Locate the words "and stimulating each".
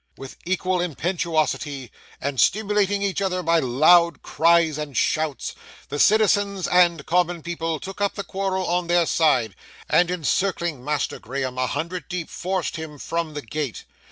2.19-3.21